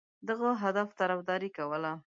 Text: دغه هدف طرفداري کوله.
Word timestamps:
دغه 0.29 0.47
هدف 0.63 0.89
طرفداري 0.99 1.49
کوله. 1.57 1.93